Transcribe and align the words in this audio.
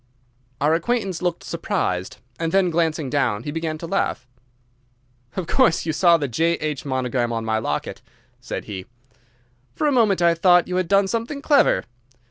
Our 0.59 0.73
acquaintance 0.73 1.21
looked 1.21 1.43
surprised, 1.43 2.17
and 2.39 2.51
then, 2.51 2.71
glancing 2.71 3.07
down, 3.07 3.43
he 3.43 3.51
began 3.51 3.77
to 3.77 3.85
laugh. 3.85 4.27
"Of 5.35 5.45
course 5.45 5.85
you 5.85 5.93
saw 5.93 6.17
the 6.17 6.27
'J.H.' 6.27 6.85
monogram 6.85 7.31
on 7.31 7.45
my 7.45 7.59
locket," 7.59 8.01
said 8.39 8.65
he. 8.65 8.87
"For 9.75 9.85
a 9.85 9.91
moment 9.91 10.19
I 10.19 10.33
thought 10.33 10.67
you 10.67 10.77
had 10.77 10.87
done 10.87 11.07
something 11.07 11.39
clever. 11.43 11.83